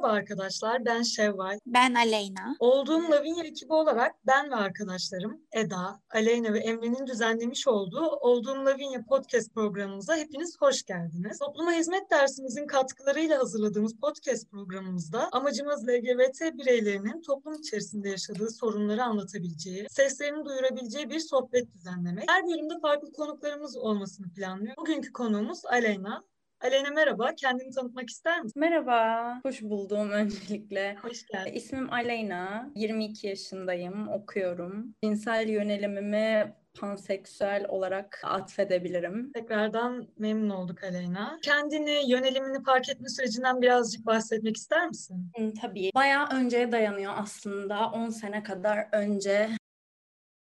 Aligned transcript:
Merhaba 0.00 0.18
arkadaşlar, 0.18 0.84
ben 0.84 1.02
Şevval. 1.02 1.58
Ben 1.66 1.94
Aleyna. 1.94 2.56
Olduğum 2.58 3.10
Lavinia 3.10 3.44
ekibi 3.44 3.72
olarak 3.72 4.14
ben 4.26 4.50
ve 4.50 4.54
arkadaşlarım 4.54 5.40
Eda, 5.52 6.00
Aleyna 6.10 6.52
ve 6.52 6.58
Emre'nin 6.58 7.06
düzenlemiş 7.06 7.68
olduğu 7.68 8.06
Olduğum 8.06 8.66
Lavinia 8.66 9.02
podcast 9.08 9.54
programımıza 9.54 10.16
hepiniz 10.16 10.56
hoş 10.60 10.82
geldiniz. 10.82 11.38
Topluma 11.38 11.72
hizmet 11.72 12.10
dersimizin 12.10 12.66
katkılarıyla 12.66 13.38
hazırladığımız 13.38 13.96
podcast 14.00 14.50
programımızda 14.50 15.28
amacımız 15.32 15.88
LGBT 15.88 16.40
bireylerinin 16.40 17.22
toplum 17.22 17.54
içerisinde 17.54 18.08
yaşadığı 18.08 18.50
sorunları 18.50 19.04
anlatabileceği, 19.04 19.86
seslerini 19.90 20.44
duyurabileceği 20.44 21.10
bir 21.10 21.20
sohbet 21.20 21.72
düzenlemek. 21.74 22.30
Her 22.30 22.46
bölümde 22.46 22.74
farklı 22.82 23.12
konuklarımız 23.12 23.76
olmasını 23.76 24.32
planlıyor. 24.32 24.76
Bugünkü 24.76 25.12
konuğumuz 25.12 25.66
Aleyna. 25.66 26.24
Aleyna 26.60 26.90
merhaba, 26.90 27.34
kendini 27.34 27.70
tanıtmak 27.70 28.10
ister 28.10 28.42
misin? 28.42 28.60
Merhaba, 28.60 29.40
hoş 29.42 29.62
buldum 29.62 30.10
öncelikle. 30.10 30.96
Hoş 31.02 31.26
geldin. 31.26 31.52
İsmim 31.52 31.92
Aleyna, 31.92 32.70
22 32.74 33.26
yaşındayım, 33.26 34.08
okuyorum. 34.08 34.94
Cinsel 35.04 35.48
yönelimimi 35.48 36.54
panseksüel 36.80 37.66
olarak 37.68 38.20
atfedebilirim. 38.24 39.32
Tekrardan 39.32 40.08
memnun 40.18 40.50
olduk 40.50 40.84
Aleyna. 40.84 41.38
Kendini, 41.42 42.10
yönelimini 42.10 42.62
fark 42.64 42.88
etme 42.88 43.08
sürecinden 43.08 43.62
birazcık 43.62 44.06
bahsetmek 44.06 44.56
ister 44.56 44.86
misin? 44.88 45.32
Hı, 45.36 45.52
Tabii. 45.60 45.90
Bayağı 45.94 46.28
önceye 46.34 46.72
dayanıyor 46.72 47.12
aslında. 47.16 47.90
10 47.90 48.08
sene 48.10 48.42
kadar 48.42 48.88
önce 48.92 49.50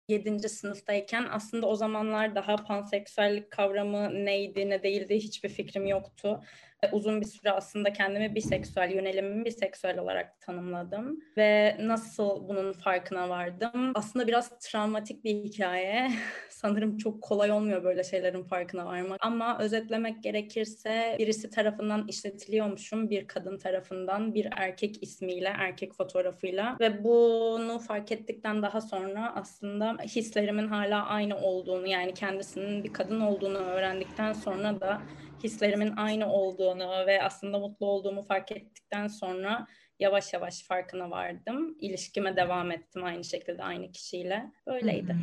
7. 0.09 0.49
sınıftayken 0.49 1.27
aslında 1.31 1.67
o 1.67 1.75
zamanlar 1.75 2.35
daha 2.35 2.57
panseksüellik 2.57 3.51
kavramı 3.51 4.25
neydi 4.25 4.71
ne 4.71 4.83
değildi 4.83 5.17
hiçbir 5.17 5.49
fikrim 5.49 5.87
yoktu. 5.87 6.41
Ve 6.85 6.91
Uzun 6.93 7.21
bir 7.21 7.27
süre 7.27 7.53
aslında 7.53 7.93
kendimi 7.93 8.35
biseksüel, 8.35 8.91
yönelimimi 8.91 9.45
biseksüel 9.45 9.99
olarak 9.99 10.41
tanımladım. 10.41 11.21
Ve 11.37 11.77
nasıl 11.81 12.49
bunun 12.49 12.73
farkına 12.73 13.29
vardım? 13.29 13.93
Aslında 13.95 14.27
biraz 14.27 14.59
travmatik 14.59 15.25
bir 15.25 15.35
hikaye. 15.35 16.11
Sanırım 16.51 16.97
çok 16.97 17.23
kolay 17.23 17.51
olmuyor 17.51 17.85
böyle 17.85 18.05
şeylerin 18.05 18.43
farkına 18.43 18.87
varmak. 18.87 19.19
Ama 19.21 19.59
özetlemek 19.59 20.23
gerekirse 20.23 21.17
birisi 21.19 21.51
tarafından 21.51 22.09
işletiliyormuşum. 22.09 23.11
Bir 23.11 23.27
kadın 23.27 23.59
tarafından 23.59 24.35
bir 24.35 24.49
erkek 24.57 25.03
ismiyle, 25.03 25.53
erkek 25.59 25.95
fotoğrafıyla. 25.95 26.77
Ve 26.81 27.05
bunu 27.05 27.79
fark 27.79 28.13
ettikten 28.13 28.63
daha 28.63 28.81
sonra 28.81 29.33
aslında 29.35 29.97
hislerimin 30.03 30.69
hala 30.69 31.07
aynı 31.07 31.37
olduğunu 31.37 31.87
yani 31.87 32.15
kendisinin 32.15 32.85
bir 32.85 32.93
kadın 32.93 33.21
olduğunu 33.21 33.59
öğrendikten 33.59 34.33
sonra 34.33 34.81
da 34.81 35.03
hislerimin 35.45 35.97
aynı 35.97 36.33
olduğunu 36.33 37.07
ve 37.07 37.23
aslında 37.23 37.59
mutlu 37.59 37.87
olduğumu 37.87 38.23
fark 38.23 38.53
ettikten 38.53 39.09
sonra 39.09 39.67
yavaş 39.99 40.33
yavaş 40.33 40.63
farkına 40.63 41.11
vardım. 41.11 41.77
İlişkime 41.81 42.37
devam 42.37 42.71
ettim 42.71 43.05
aynı 43.05 43.25
şekilde 43.25 43.63
aynı 43.63 43.93
kişiyle. 43.93 44.53
Böyleydi. 44.67 45.17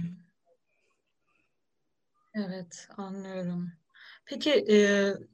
Evet, 2.33 2.87
anlıyorum. 2.97 3.71
Peki 4.25 4.51
e, 4.51 4.77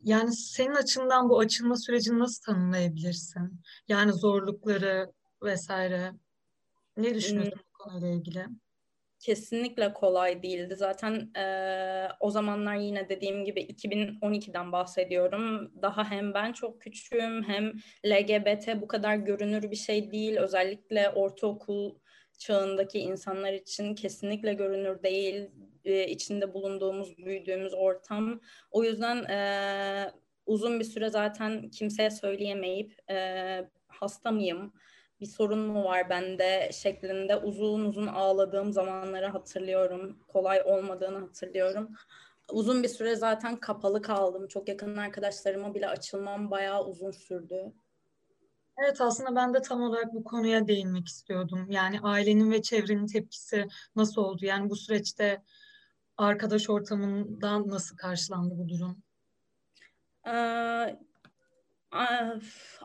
yani 0.04 0.36
senin 0.36 0.76
açından 0.76 1.30
bu 1.30 1.40
açılma 1.40 1.76
sürecini 1.76 2.20
nasıl 2.20 2.44
tanımlayabilirsin? 2.44 3.62
Yani 3.88 4.14
zorlukları 4.14 5.12
vesaire. 5.44 6.12
Ne 6.98 7.16
düşünüyorsun 7.16 7.60
bu 7.74 7.84
konuyla 7.84 8.08
ilgili? 8.08 8.46
Kesinlikle 9.22 9.94
kolay 9.94 10.44
değildi. 10.44 10.76
Zaten 10.76 11.34
e, 11.38 12.08
o 12.20 12.30
zamanlar 12.30 12.76
yine 12.76 13.10
dediğim 13.10 13.46
gibi 13.46 13.62
2012'den 13.62 14.72
bahsediyorum. 14.72 15.72
Daha 15.82 16.12
hem 16.12 16.34
ben 16.34 16.54
çok 16.54 16.82
küçüğüm 16.82 17.44
hem 17.44 17.74
LGBT 18.06 18.82
bu 18.82 18.88
kadar 18.88 19.16
görünür 19.16 19.72
bir 19.72 19.76
şey 19.76 20.12
değil. 20.12 20.38
Özellikle 20.38 21.10
ortaokul 21.10 21.96
çağındaki 22.38 23.00
insanlar 23.00 23.54
için 23.54 23.96
kesinlikle 23.96 24.54
görünür 24.54 25.04
değil. 25.04 25.50
E, 25.86 26.08
içinde 26.08 26.54
bulunduğumuz, 26.54 27.18
büyüdüğümüz 27.18 27.74
ortam. 27.74 28.42
O 28.72 28.84
yüzden 28.84 29.24
e, 29.24 30.12
uzun 30.46 30.80
bir 30.80 30.86
süre 30.86 31.10
zaten 31.10 31.70
kimseye 31.70 32.12
söyleyemeyip 32.12 33.12
e, 33.12 33.70
hasta 33.88 34.32
mıyım? 34.32 34.74
Bir 35.22 35.26
sorun 35.26 35.60
mu 35.60 35.84
var 35.84 36.10
bende 36.10 36.70
şeklinde 36.74 37.38
uzun 37.38 37.86
uzun 37.86 38.08
ağladığım 38.08 38.74
zamanları 38.74 39.28
hatırlıyorum. 39.28 40.18
Kolay 40.28 40.62
olmadığını 40.66 41.18
hatırlıyorum. 41.20 41.92
Uzun 42.52 42.84
bir 42.84 42.88
süre 42.88 43.16
zaten 43.16 43.60
kapalı 43.60 44.02
kaldım. 44.02 44.48
Çok 44.48 44.70
yakın 44.70 44.98
arkadaşlarıma 44.98 45.76
bile 45.76 45.88
açılmam 45.88 46.52
bayağı 46.52 46.86
uzun 46.86 47.12
sürdü. 47.12 47.74
Evet 48.78 49.02
aslında 49.02 49.36
ben 49.36 49.54
de 49.54 49.62
tam 49.62 49.82
olarak 49.82 50.14
bu 50.14 50.24
konuya 50.24 50.68
değinmek 50.68 51.08
istiyordum. 51.08 51.68
Yani 51.70 52.00
ailenin 52.02 52.52
ve 52.52 52.62
çevrenin 52.62 53.08
tepkisi 53.08 53.68
nasıl 53.96 54.22
oldu? 54.22 54.46
Yani 54.46 54.70
bu 54.70 54.76
süreçte 54.76 55.42
arkadaş 56.18 56.70
ortamından 56.70 57.68
nasıl 57.68 57.98
karşılandı 57.98 58.58
bu 58.58 58.70
durum? 58.70 59.04
Ee, 60.28 61.00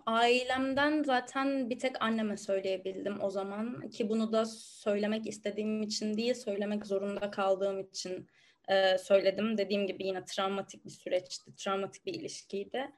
Ailemden 0.07 1.03
zaten 1.03 1.71
bir 1.71 1.79
tek 1.79 2.03
anneme 2.03 2.37
söyleyebildim 2.37 3.23
o 3.23 3.31
zaman 3.31 3.89
ki 3.91 4.09
bunu 4.09 4.33
da 4.33 4.47
söylemek 4.47 5.27
istediğim 5.27 5.83
için 5.83 6.17
değil, 6.17 6.35
söylemek 6.35 6.87
zorunda 6.87 7.31
kaldığım 7.31 7.81
için 7.81 8.29
e, 8.69 8.99
söyledim. 8.99 9.59
Dediğim 9.59 9.87
gibi 9.87 10.07
yine 10.07 10.25
travmatik 10.25 10.85
bir 10.85 10.91
süreçti, 10.91 11.55
travmatik 11.57 12.07
bir 12.07 12.15
ilişkiydi. 12.15 12.91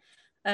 E, 0.47 0.53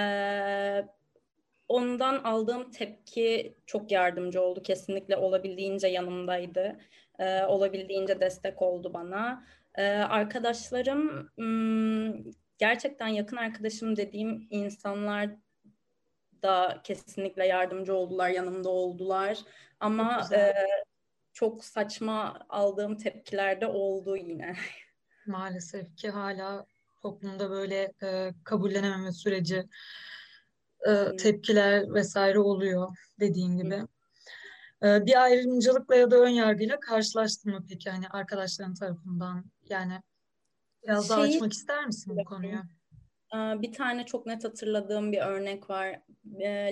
ondan 1.69 2.25
aldığım 2.25 2.71
tepki 2.71 3.55
çok 3.67 3.93
yardımcı 3.93 4.43
oldu. 4.43 4.63
Kesinlikle 4.63 5.17
olabildiğince 5.17 5.89
yanımdaydı. 5.89 6.79
E, 7.19 7.45
olabildiğince 7.45 8.21
destek 8.21 8.63
oldu 8.63 8.95
bana. 8.95 9.45
E, 9.75 9.87
arkadaşlarım 9.89 11.31
hmm, 11.37 12.33
gerçekten 12.65 13.09
yakın 13.09 13.37
arkadaşım 13.37 13.97
dediğim 13.97 14.47
insanlar 14.51 15.31
da 16.43 16.81
kesinlikle 16.85 17.47
yardımcı 17.47 17.95
oldular, 17.95 18.31
yanımda 18.31 18.69
oldular. 18.69 19.39
Ama 19.81 20.23
çok, 20.23 20.33
e, 20.33 20.55
çok 21.33 21.65
saçma 21.65 22.47
aldığım 22.49 22.97
tepkiler 22.97 23.61
de 23.61 23.67
oldu 23.67 24.17
yine. 24.17 24.57
Maalesef 25.27 25.97
ki 25.97 26.11
hala 26.11 26.67
toplumda 27.03 27.51
böyle 27.51 27.93
e, 28.03 28.31
kabullenememe 28.45 29.13
süreci, 29.13 29.65
e, 30.89 31.17
tepkiler 31.17 31.95
vesaire 31.95 32.39
oluyor 32.39 32.97
dediğin 33.21 33.57
gibi. 33.57 33.83
E, 34.83 35.07
bir 35.07 35.23
ayrımcılıkla 35.23 35.97
ya 35.97 36.11
da 36.11 36.17
ön 36.17 36.29
yargıyla 36.29 36.81
karşılaştın 36.81 37.53
mı 37.53 37.65
peki 37.69 37.91
hani 37.91 38.09
arkadaşların 38.09 38.75
tarafından? 38.75 39.45
Yani 39.69 40.01
biraz 40.85 41.11
daha 41.11 41.21
açmak 41.21 41.53
ister 41.53 41.87
misin 41.87 42.17
bu 42.17 42.25
konuyu? 42.25 42.59
Bir 43.35 43.73
tane 43.73 44.07
çok 44.07 44.27
net 44.27 44.45
hatırladığım 44.45 45.13
bir 45.13 45.19
örnek 45.19 45.71
var. 45.71 46.01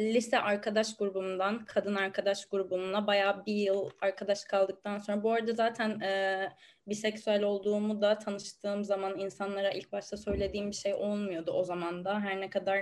Lise 0.00 0.39
arkadaş 0.39 0.97
grubumdan, 0.97 1.65
kadın 1.65 1.95
arkadaş 1.95 2.47
grubumla 2.47 3.06
bayağı 3.06 3.47
bir 3.47 3.55
yıl 3.55 3.91
arkadaş 4.01 4.45
kaldıktan 4.45 4.99
sonra. 4.99 5.22
Bu 5.22 5.33
arada 5.33 5.53
zaten 5.53 6.01
e, 6.01 6.53
biseksüel 6.89 7.43
olduğumu 7.43 8.03
da 8.03 8.19
tanıştığım 8.19 8.84
zaman 8.84 9.19
insanlara 9.19 9.71
ilk 9.71 9.93
başta 9.93 10.17
söylediğim 10.17 10.71
bir 10.71 10.77
şey 10.77 10.95
olmuyordu 10.95 11.51
o 11.51 11.65
zaman 11.65 12.05
da. 12.05 12.21
Her 12.21 12.41
ne 12.41 12.51
kadar 12.51 12.78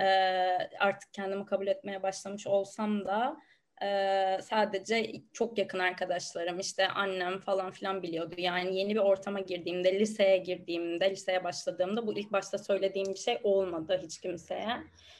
e, 0.00 0.06
artık 0.78 1.12
kendimi 1.12 1.46
kabul 1.46 1.66
etmeye 1.66 2.02
başlamış 2.02 2.46
olsam 2.46 3.04
da 3.04 3.36
sadece 4.42 5.12
çok 5.32 5.58
yakın 5.58 5.78
arkadaşlarım 5.78 6.58
işte 6.58 6.88
annem 6.88 7.38
falan 7.40 7.70
filan 7.70 8.02
biliyordu. 8.02 8.34
Yani 8.38 8.78
yeni 8.78 8.94
bir 8.94 9.00
ortama 9.00 9.40
girdiğimde, 9.40 10.00
liseye 10.00 10.36
girdiğimde, 10.36 11.10
liseye 11.10 11.44
başladığımda 11.44 12.06
bu 12.06 12.18
ilk 12.18 12.32
başta 12.32 12.58
söylediğim 12.58 13.08
bir 13.08 13.18
şey 13.18 13.38
olmadı 13.42 14.00
hiç 14.02 14.20
kimseye. 14.20 14.76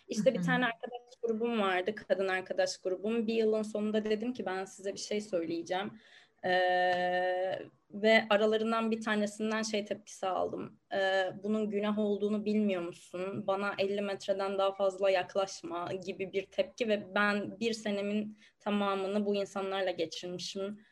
İşte 0.08 0.34
bir 0.34 0.42
tane 0.42 0.64
arkadaş 0.66 1.00
grubum 1.22 1.60
vardı, 1.60 1.94
kadın 1.94 2.28
arkadaş 2.28 2.78
grubum. 2.78 3.26
Bir 3.26 3.34
yılın 3.34 3.62
sonunda 3.62 4.04
dedim 4.04 4.32
ki 4.32 4.46
ben 4.46 4.64
size 4.64 4.92
bir 4.92 4.98
şey 4.98 5.20
söyleyeceğim. 5.20 6.00
Ee, 6.44 7.58
ve 7.90 8.26
aralarından 8.30 8.90
bir 8.90 9.00
tanesinden 9.00 9.62
şey 9.62 9.84
tepkisi 9.84 10.26
aldım. 10.26 10.78
Ee, 10.94 11.32
bunun 11.42 11.70
günah 11.70 11.98
olduğunu 11.98 12.44
bilmiyor 12.44 12.82
musun? 12.82 13.46
Bana 13.46 13.74
50 13.78 14.00
metreden 14.00 14.58
daha 14.58 14.74
fazla 14.74 15.10
yaklaşma 15.10 15.92
gibi 15.92 16.32
bir 16.32 16.46
tepki 16.46 16.88
ve 16.88 17.14
ben 17.14 17.60
bir 17.60 17.72
senemin 17.72 18.38
tamamını 18.60 19.26
bu 19.26 19.34
insanlarla 19.34 19.90
geçirmişim. 19.90 20.84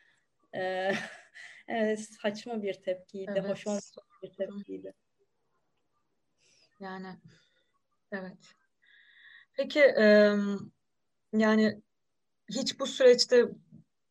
Ee, 0.55 0.93
evet, 1.69 2.01
saçma 2.01 2.63
bir 2.63 2.75
tepkiydi. 2.75 3.33
Evet. 3.37 3.51
Hoş 3.51 3.67
olmayan 3.67 3.83
bir 4.23 4.31
tepkiydi. 4.31 4.95
Yani 6.81 7.09
evet. 8.13 8.55
Peki 9.57 9.81
e, 9.81 10.37
yani 11.33 11.83
hiç 12.51 12.81
bu 12.81 12.87
süreçte 12.87 13.49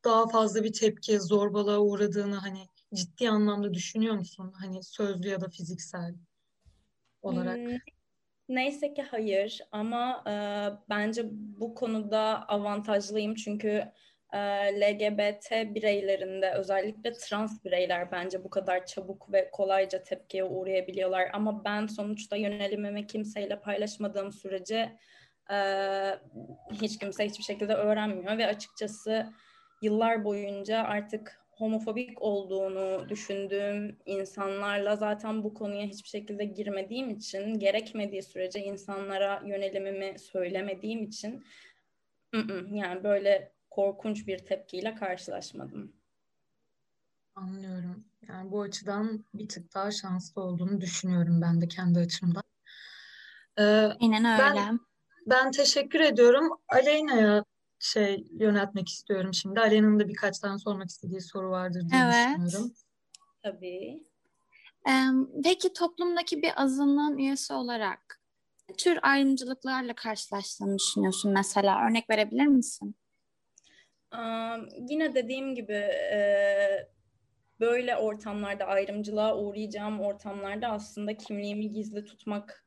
daha 0.03 0.27
fazla 0.27 0.63
bir 0.63 0.73
tepki, 0.73 1.19
zorbalığa 1.19 1.79
uğradığını 1.79 2.35
hani 2.35 2.65
ciddi 2.93 3.29
anlamda 3.29 3.73
düşünüyor 3.73 4.15
musun? 4.15 4.53
Hani 4.59 4.83
sözlü 4.83 5.29
ya 5.29 5.41
da 5.41 5.49
fiziksel 5.49 6.15
olarak. 7.21 7.57
Hmm, 7.57 7.77
Neyse 8.49 8.93
ki 8.93 9.01
hayır 9.01 9.61
ama 9.71 10.23
e, 10.27 10.33
bence 10.89 11.25
bu 11.31 11.75
konuda 11.75 12.47
avantajlıyım 12.47 13.35
çünkü 13.35 13.91
e, 14.33 14.37
LGBT 14.81 15.51
bireylerinde 15.75 16.51
özellikle 16.51 17.13
trans 17.13 17.63
bireyler 17.65 18.11
bence 18.11 18.43
bu 18.43 18.49
kadar 18.49 18.85
çabuk 18.85 19.33
ve 19.33 19.51
kolayca 19.51 20.03
tepkiye 20.03 20.43
uğrayabiliyorlar. 20.43 21.29
Ama 21.33 21.65
ben 21.65 21.87
sonuçta 21.87 22.35
yönelimimi 22.35 23.07
kimseyle 23.07 23.59
paylaşmadığım 23.59 24.31
sürece 24.31 24.97
e, 25.51 25.57
hiç 26.81 26.99
kimse 26.99 27.25
hiçbir 27.25 27.43
şekilde 27.43 27.73
öğrenmiyor 27.73 28.37
ve 28.37 28.47
açıkçası 28.47 29.33
yıllar 29.81 30.23
boyunca 30.23 30.83
artık 30.83 31.41
homofobik 31.51 32.21
olduğunu 32.21 33.09
düşündüğüm 33.09 33.97
insanlarla 34.05 34.95
zaten 34.95 35.43
bu 35.43 35.53
konuya 35.53 35.85
hiçbir 35.85 36.09
şekilde 36.09 36.45
girmediğim 36.45 37.09
için 37.09 37.59
gerekmediği 37.59 38.23
sürece 38.23 38.59
insanlara 38.59 39.41
yönelimimi 39.45 40.19
söylemediğim 40.19 41.03
için 41.03 41.45
yani 42.71 43.03
böyle 43.03 43.53
korkunç 43.69 44.27
bir 44.27 44.37
tepkiyle 44.37 44.95
karşılaşmadım. 44.95 45.93
Anlıyorum. 47.35 48.05
Yani 48.27 48.51
bu 48.51 48.61
açıdan 48.61 49.25
bir 49.33 49.47
tık 49.47 49.73
daha 49.75 49.91
şanslı 49.91 50.41
olduğunu 50.41 50.81
düşünüyorum 50.81 51.41
ben 51.41 51.61
de 51.61 51.67
kendi 51.67 51.99
açımdan. 51.99 52.43
Ee, 53.57 53.63
Aynen 53.63 54.25
öyle. 54.25 54.59
Ben, 54.59 54.79
ben 55.25 55.51
teşekkür 55.51 55.99
ediyorum. 55.99 56.49
Aleyna'ya 56.67 57.43
şey 57.81 58.27
yöneltmek 58.39 58.89
istiyorum 58.89 59.33
şimdi. 59.33 59.59
Aleyna'nın 59.59 59.99
da 59.99 60.07
birkaç 60.07 60.39
tane 60.39 60.59
sormak 60.59 60.89
istediği 60.89 61.21
soru 61.21 61.49
vardır 61.49 61.81
diye 61.91 62.01
evet. 62.03 62.27
düşünüyorum. 62.27 62.73
Tabii. 63.43 64.03
Peki 65.43 65.73
toplumdaki 65.73 66.41
bir 66.41 66.51
azınlığın 66.55 67.17
üyesi 67.17 67.53
olarak 67.53 68.21
ne 68.69 68.75
tür 68.75 68.99
ayrımcılıklarla 69.01 69.93
karşılaştığını 69.93 70.77
düşünüyorsun 70.79 71.31
mesela? 71.31 71.87
Örnek 71.87 72.09
verebilir 72.09 72.47
misin? 72.47 72.95
Um, 74.13 74.67
yine 74.89 75.15
dediğim 75.15 75.55
gibi 75.55 75.73
e, 76.13 76.19
böyle 77.59 77.97
ortamlarda 77.97 78.65
ayrımcılığa 78.65 79.37
uğrayacağım 79.37 79.99
ortamlarda 79.99 80.67
aslında 80.67 81.17
kimliğimi 81.17 81.71
gizli 81.71 82.05
tutmak 82.05 82.65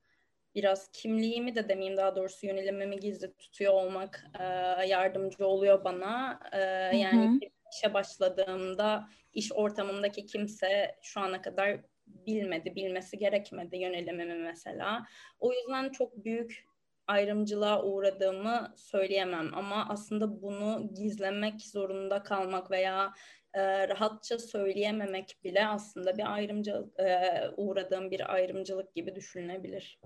biraz 0.55 0.91
kimliğimi 0.93 1.55
de 1.55 1.69
demeyeyim 1.69 1.97
daha 1.97 2.17
doğrusu 2.17 2.47
yönelimimi 2.47 2.97
gizli 3.01 3.35
tutuyor 3.35 3.73
olmak 3.73 4.25
e, 4.41 4.45
yardımcı 4.87 5.47
oluyor 5.47 5.85
bana. 5.85 6.41
E, 6.53 6.61
yani 6.97 7.41
işe 7.73 7.95
başladığımda 7.95 9.09
iş 9.33 9.53
ortamındaki 9.53 10.27
kimse 10.27 10.97
şu 11.03 11.21
ana 11.21 11.43
kadar 11.43 11.81
bilmedi, 12.06 12.75
bilmesi 12.75 13.19
gerekmedi 13.19 13.77
yönelimimi 13.77 14.35
mesela. 14.35 15.06
O 15.39 15.53
yüzden 15.53 15.89
çok 15.89 16.25
büyük 16.25 16.65
ayrımcılığa 17.06 17.83
uğradığımı 17.83 18.75
söyleyemem 18.77 19.55
ama 19.55 19.87
aslında 19.89 20.43
bunu 20.43 20.91
gizlemek 20.95 21.62
zorunda 21.62 22.23
kalmak 22.23 22.71
veya 22.71 23.12
e, 23.55 23.89
rahatça 23.89 24.39
söyleyememek 24.39 25.39
bile 25.45 25.67
aslında 25.67 26.19
bir 26.19 26.35
ayrımcılık 26.35 27.01
e, 27.01 27.43
uğradığım 27.56 28.11
bir 28.11 28.35
ayrımcılık 28.35 28.95
gibi 28.95 29.15
düşünülebilir. 29.15 30.01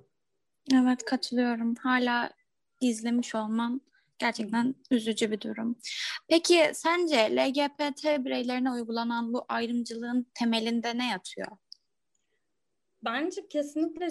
Evet 0.75 1.05
katılıyorum. 1.05 1.75
Hala 1.75 2.31
gizlemiş 2.81 3.35
olman 3.35 3.81
gerçekten 4.19 4.75
üzücü 4.91 5.31
bir 5.31 5.41
durum. 5.41 5.79
Peki 6.29 6.71
sence 6.75 7.17
LGBT 7.17 8.05
bireylerine 8.25 8.71
uygulanan 8.73 9.33
bu 9.33 9.45
ayrımcılığın 9.49 10.27
temelinde 10.35 10.99
ne 10.99 11.09
yatıyor? 11.09 11.49
Bence 13.05 13.49
kesinlikle 13.49 14.09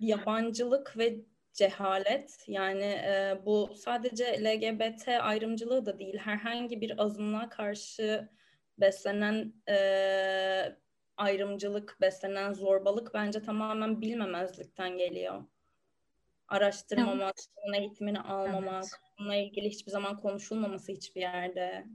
yabancılık 0.00 0.98
ve 0.98 1.16
cehalet. 1.52 2.44
Yani 2.48 2.84
e, 2.84 3.42
bu 3.46 3.74
sadece 3.76 4.44
LGBT 4.44 5.08
ayrımcılığı 5.08 5.86
da 5.86 5.98
değil. 5.98 6.18
Herhangi 6.18 6.80
bir 6.80 7.02
azınlığa 7.02 7.48
karşı 7.48 8.28
beslenen 8.78 9.52
e, 9.68 10.76
ayrımcılık, 11.16 11.96
beslenen 12.00 12.52
zorbalık 12.52 13.14
bence 13.14 13.42
tamamen 13.42 14.00
bilmemezlikten 14.00 14.98
geliyor 14.98 15.44
araştırmamak, 16.48 17.34
evet. 17.38 17.48
bunun 17.56 17.74
eğitimini 17.74 18.20
almamak, 18.20 18.84
evet. 18.84 19.00
bununla 19.18 19.36
ilgili 19.36 19.70
hiçbir 19.70 19.92
zaman 19.92 20.20
konuşulmaması 20.20 20.92
hiçbir 20.92 21.20
yerde. 21.20 21.86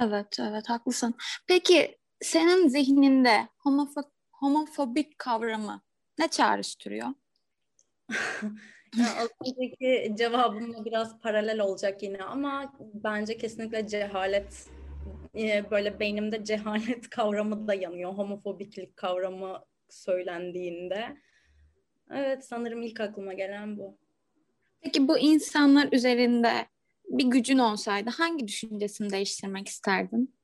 Evet, 0.00 0.38
evet 0.40 0.68
haklısın. 0.68 1.14
Peki 1.46 1.98
senin 2.20 2.68
zihninde 2.68 3.48
homofo- 3.64 4.10
homofobik 4.32 5.18
kavramı 5.18 5.82
ne 6.18 6.28
çağrıştırıyor? 6.28 7.08
yani 8.96 9.10
az 9.18 9.28
önceki 9.46 10.14
cevabımla 10.18 10.84
biraz 10.84 11.20
paralel 11.20 11.60
olacak 11.60 12.02
yine 12.02 12.22
ama 12.22 12.72
bence 12.80 13.36
kesinlikle 13.36 13.86
cehalet 13.86 14.66
e, 15.34 15.70
böyle 15.70 16.00
beynimde 16.00 16.44
cehalet 16.44 17.10
kavramı 17.10 17.68
da 17.68 17.74
yanıyor. 17.74 18.12
Homofobiklik 18.12 18.96
kavramı 18.96 19.64
söylendiğinde. 19.88 21.16
Evet 22.14 22.44
sanırım 22.44 22.82
ilk 22.82 23.00
aklıma 23.00 23.32
gelen 23.32 23.78
bu. 23.78 23.96
Peki 24.80 25.08
bu 25.08 25.18
insanlar 25.18 25.88
üzerinde 25.92 26.66
bir 27.08 27.24
gücün 27.24 27.58
olsaydı 27.58 28.10
hangi 28.10 28.48
düşüncesini 28.48 29.10
değiştirmek 29.10 29.68
isterdin? 29.68 30.34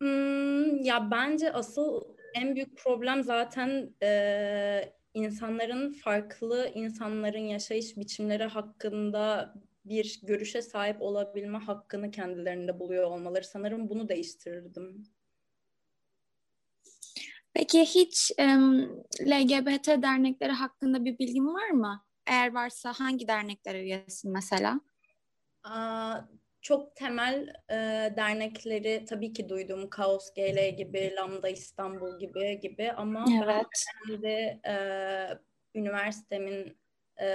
Hmm, 0.00 0.76
ya 0.82 1.10
bence 1.10 1.52
asıl 1.52 2.02
en 2.34 2.54
büyük 2.54 2.78
problem 2.78 3.22
zaten 3.24 3.94
e, 4.02 4.92
insanların 5.14 5.92
farklı 5.92 6.70
insanların 6.74 7.38
yaşayış 7.38 7.96
biçimleri 7.96 8.44
hakkında 8.44 9.54
bir 9.84 10.20
görüşe 10.22 10.62
sahip 10.62 11.02
olabilme 11.02 11.58
hakkını 11.58 12.10
kendilerinde 12.10 12.80
buluyor 12.80 13.04
olmaları. 13.04 13.44
Sanırım 13.44 13.88
bunu 13.88 14.08
değiştirirdim. 14.08 15.04
Peki 17.54 17.80
hiç 17.80 18.30
um, 18.40 18.80
LGBT 19.26 19.86
dernekleri 19.86 20.52
hakkında 20.52 21.04
bir 21.04 21.18
bilgin 21.18 21.54
var 21.54 21.70
mı? 21.70 22.04
Eğer 22.26 22.54
varsa 22.54 22.92
hangi 22.92 23.28
derneklere 23.28 23.82
üyesin 23.82 24.32
mesela? 24.32 24.80
Aa, 25.64 26.20
çok 26.62 26.96
temel 26.96 27.48
e, 27.70 27.76
dernekleri 28.16 29.04
tabii 29.08 29.32
ki 29.32 29.48
duydum. 29.48 29.90
Kaos 29.90 30.34
GL 30.34 30.76
gibi, 30.76 31.14
Lambda 31.16 31.48
İstanbul 31.48 32.18
gibi 32.18 32.60
gibi 32.60 32.92
ama 32.92 33.24
evet. 33.44 33.66
ben 34.08 34.22
de 34.22 34.60
e, 34.66 34.74
üniversitemin 35.74 36.78
e, 37.18 37.26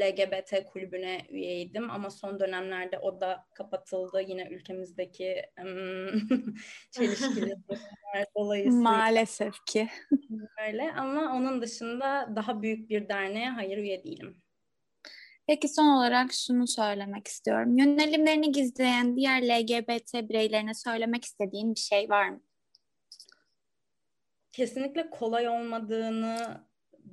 LGBT 0.00 0.64
kulübüne 0.64 1.26
üyeydim 1.30 1.90
ama 1.90 2.10
son 2.10 2.40
dönemlerde 2.40 2.98
o 2.98 3.20
da 3.20 3.46
kapatıldı 3.54 4.22
yine 4.22 4.48
ülkemizdeki 4.48 5.42
çelişkili 6.90 7.54
dolayısıyla. 8.36 8.80
Maalesef 8.80 9.54
ki. 9.66 9.88
Öyle 10.66 10.92
ama 10.92 11.36
onun 11.36 11.62
dışında 11.62 12.32
daha 12.36 12.62
büyük 12.62 12.90
bir 12.90 13.08
derneğe 13.08 13.50
hayır 13.50 13.78
üye 13.78 14.04
değilim. 14.04 14.42
Peki 15.46 15.68
son 15.68 15.86
olarak 15.86 16.32
şunu 16.32 16.66
söylemek 16.66 17.28
istiyorum. 17.28 17.78
Yönelimlerini 17.78 18.52
gizleyen 18.52 19.16
diğer 19.16 19.42
LGBT 19.42 20.14
bireylerine 20.14 20.74
söylemek 20.74 21.24
istediğin 21.24 21.74
bir 21.74 21.80
şey 21.80 22.10
var 22.10 22.28
mı? 22.28 22.40
Kesinlikle 24.52 25.10
kolay 25.10 25.48
olmadığını 25.48 26.64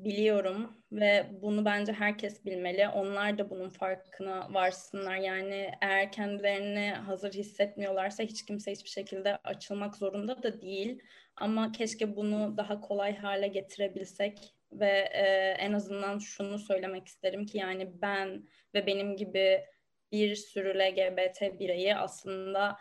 biliyorum 0.04 0.78
ve 0.92 1.26
bunu 1.42 1.66
bence 1.66 1.94
herkes 1.94 2.46
bilmeli. 2.46 2.88
Onlar 2.88 3.38
da 3.38 3.50
bunun 3.50 3.70
farkına 3.70 4.54
varsınlar. 4.54 5.16
Yani 5.16 5.72
eğer 5.82 6.12
kendilerini 6.12 6.92
hazır 6.92 7.34
hissetmiyorlarsa 7.34 8.24
hiç 8.24 8.46
kimse 8.46 8.72
hiçbir 8.72 8.90
şekilde 8.90 9.36
açılmak 9.36 9.96
zorunda 9.96 10.44
da 10.44 10.62
değil. 10.62 11.00
Ama 11.36 11.72
keşke 11.72 12.16
bunu 12.16 12.58
daha 12.58 12.82
kolay 12.82 13.18
hale 13.18 13.48
getirebilsek 13.48 14.54
ve 14.72 15.10
e, 15.14 15.56
en 15.60 15.74
azından 15.74 16.20
şunu 16.20 16.60
söylemek 16.60 17.08
isterim 17.08 17.46
ki 17.46 17.58
yani 17.58 18.02
ben 18.02 18.48
ve 18.74 18.86
benim 18.86 19.16
gibi 19.16 19.66
bir 20.12 20.36
sürü 20.36 20.80
LGBT 20.80 21.60
bireyi 21.60 21.96
aslında 21.96 22.78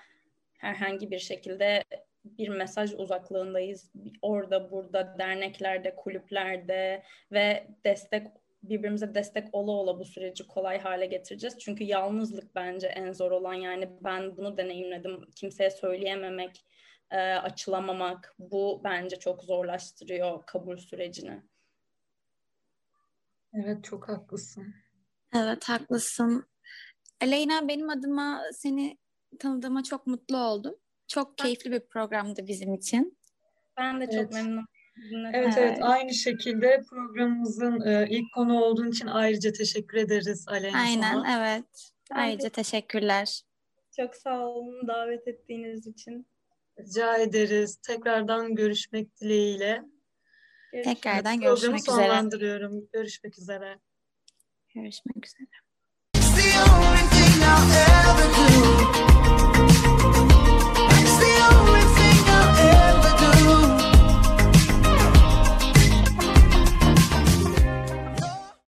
herhangi 0.58 1.10
bir 1.10 1.18
şekilde 1.18 1.84
bir 2.38 2.48
mesaj 2.48 2.92
uzaklığındayız. 2.96 3.92
Orada, 4.22 4.70
burada, 4.70 5.16
derneklerde, 5.18 5.96
kulüplerde 5.96 7.02
ve 7.32 7.66
destek 7.84 8.26
birbirimize 8.62 9.14
destek 9.14 9.48
ola 9.52 9.72
ola 9.72 9.98
bu 9.98 10.04
süreci 10.04 10.46
kolay 10.46 10.80
hale 10.80 11.06
getireceğiz. 11.06 11.58
Çünkü 11.58 11.84
yalnızlık 11.84 12.54
bence 12.54 12.86
en 12.86 13.12
zor 13.12 13.30
olan 13.30 13.54
yani 13.54 13.90
ben 14.00 14.36
bunu 14.36 14.56
deneyimledim. 14.56 15.30
Kimseye 15.30 15.70
söyleyememek, 15.70 16.64
e, 17.10 17.18
açılamamak 17.18 18.34
bu 18.38 18.80
bence 18.84 19.16
çok 19.16 19.42
zorlaştırıyor 19.42 20.46
kabul 20.46 20.76
sürecini. 20.76 21.42
Evet 23.54 23.84
çok 23.84 24.08
haklısın. 24.08 24.74
Evet 25.34 25.68
haklısın. 25.68 26.46
Aleyna 27.20 27.68
benim 27.68 27.90
adıma 27.90 28.42
seni 28.52 28.98
tanıdığıma 29.38 29.82
çok 29.82 30.06
mutlu 30.06 30.36
oldum. 30.36 30.74
Çok 31.08 31.38
keyifli 31.38 31.72
bir 31.72 31.80
programdı 31.80 32.46
bizim 32.46 32.74
için. 32.74 33.18
Ben 33.76 34.00
de 34.00 34.04
çok 34.06 34.14
evet. 34.14 34.32
memnunum. 34.32 34.66
Evet 35.32 35.54
evet 35.58 35.58
Evet. 35.58 35.78
aynı 35.82 36.14
şekilde 36.14 36.82
programımızın 36.90 37.80
e, 37.80 38.06
ilk 38.10 38.32
konu 38.34 38.60
olduğun 38.62 38.90
için 38.90 39.06
ayrıca 39.06 39.52
teşekkür 39.52 39.98
ederiz 39.98 40.44
Aleyna 40.48 40.78
Aynen 40.78 41.12
sana. 41.12 41.38
evet. 41.38 41.90
Ayrıca 42.10 42.48
teşekkürler. 42.48 43.42
Çok 43.96 44.14
sağ 44.14 44.46
olun 44.46 44.88
davet 44.88 45.28
ettiğiniz 45.28 45.86
için. 45.86 46.26
Rica 46.78 47.16
ederiz. 47.16 47.76
Tekrardan 47.76 48.54
görüşmek 48.54 49.20
dileğiyle. 49.20 49.82
Görüşmek 50.72 50.96
Tekrardan 50.96 51.40
Programı 51.40 51.56
görüşmek 51.56 51.80
üzere. 51.80 51.96
sonlandırıyorum. 51.96 52.88
Görüşmek 52.92 53.38
üzere. 53.38 53.78
Görüşmek 54.74 55.26
üzere. 55.26 55.48